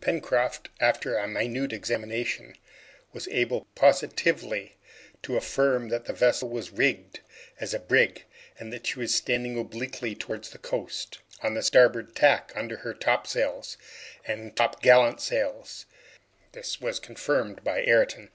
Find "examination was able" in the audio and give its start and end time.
1.72-3.66